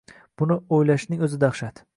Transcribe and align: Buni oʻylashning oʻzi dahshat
Buni 0.43 0.57
oʻylashning 0.77 1.23
oʻzi 1.29 1.43
dahshat 1.47 1.89